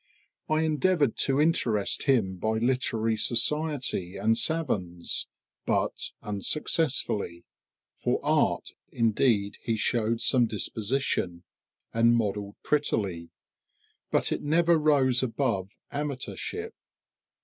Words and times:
I 0.49 0.63
endeavored 0.63 1.15
to 1.25 1.39
interest 1.39 2.05
him 2.05 2.37
by 2.37 2.53
literary 2.57 3.15
society 3.15 4.17
and 4.17 4.35
savans, 4.35 5.27
but 5.67 6.09
unsuccessfully. 6.23 7.45
For 7.99 8.19
art 8.23 8.71
indeed 8.91 9.59
he 9.61 9.75
showed 9.75 10.19
some 10.19 10.47
disposition, 10.47 11.43
and 11.93 12.15
modelled 12.15 12.55
prettily; 12.63 13.29
but 14.09 14.31
it 14.31 14.41
never 14.41 14.75
rose 14.79 15.21
above 15.21 15.69
"amateurship." 15.91 16.73